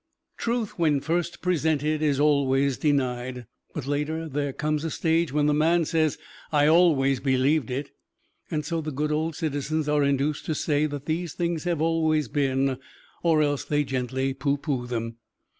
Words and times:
Truth 0.35 0.79
when 0.79 0.99
first 0.99 1.43
presented 1.43 2.01
is 2.01 2.19
always 2.19 2.77
denied, 2.77 3.45
but 3.75 3.85
later 3.85 4.27
there 4.27 4.51
comes 4.51 4.83
a 4.83 4.89
stage 4.89 5.31
when 5.31 5.45
the 5.45 5.53
man 5.53 5.85
says, 5.85 6.17
"I 6.51 6.65
always 6.65 7.19
believed 7.19 7.69
it." 7.69 7.91
And 8.49 8.65
so 8.65 8.81
the 8.81 8.89
good 8.91 9.11
old 9.11 9.35
citizens 9.35 9.87
are 9.87 10.03
induced 10.03 10.47
to 10.47 10.55
say 10.55 10.87
that 10.87 11.05
these 11.05 11.35
things 11.35 11.65
have 11.65 11.83
always 11.83 12.29
been, 12.29 12.79
or 13.21 13.43
else 13.43 13.63
they 13.63 13.83
gently 13.83 14.33
pooh 14.33 14.57
pooh 14.57 14.87
them. 14.87 15.17